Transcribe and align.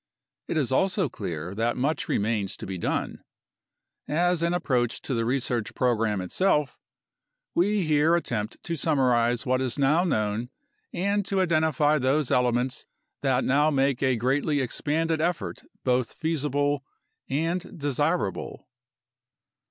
It 0.47 0.57
is 0.57 0.71
also 0.71 1.09
clear 1.09 1.53
that 1.53 1.77
much 1.77 2.09
remains 2.09 2.57
to 2.57 2.65
be 2.65 2.79
done. 2.79 3.23
As 4.07 4.41
an 4.41 4.51
approach 4.51 4.99
to 5.03 5.13
the 5.13 5.25
research 5.25 5.75
program 5.75 6.21
itself, 6.21 6.79
we 7.53 7.83
here 7.85 8.15
attempt 8.15 8.57
to 8.63 8.75
summarize 8.75 9.45
what 9.45 9.61
is 9.61 9.77
now 9.77 10.03
known 10.03 10.49
and 10.91 11.23
to 11.27 11.39
identify 11.39 11.99
those 11.99 12.31
elements 12.31 12.87
that 13.21 13.43
now 13.43 13.69
make 13.69 14.01
a 14.01 14.15
greatly 14.15 14.59
expanded 14.59 15.21
effort 15.21 15.61
both 15.83 16.13
feasible 16.13 16.83
and 17.29 17.77
desirable. 17.77 18.67